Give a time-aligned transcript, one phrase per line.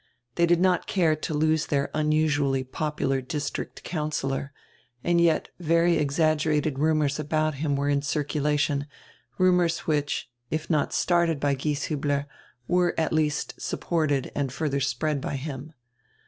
[0.33, 4.51] They did not care to lose their unusually popular district councillor,
[5.03, 8.87] and yet very exaggerated rumors about him were in circulation,
[9.37, 12.25] rumors which, if not started by Gieshiibler,
[12.67, 15.71] were at least supported and further spread by him.